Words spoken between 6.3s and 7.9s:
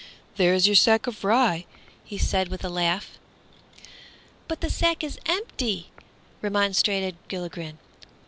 remonstrated Gilligren.